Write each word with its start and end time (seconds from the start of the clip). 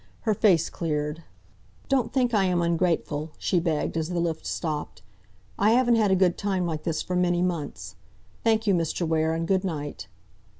Her 0.21 0.33
face 0.33 0.71
cleared. 0.71 1.21
"Don't 1.87 2.11
think 2.11 2.33
I 2.33 2.45
am 2.45 2.59
ungrateful," 2.63 3.33
she 3.37 3.59
begged, 3.59 3.95
as 3.95 4.09
the 4.09 4.19
lift 4.19 4.47
stopped. 4.47 5.03
"I 5.59 5.73
haven't 5.73 5.93
had 5.97 6.09
a 6.09 6.15
good 6.15 6.39
time 6.39 6.65
like 6.65 6.81
this 6.85 7.03
for 7.03 7.15
many 7.15 7.43
months. 7.43 7.95
Thank 8.43 8.65
you, 8.65 8.73
Mr. 8.73 9.07
Ware, 9.07 9.35
and 9.35 9.47
good 9.47 9.63
night!" 9.63 10.07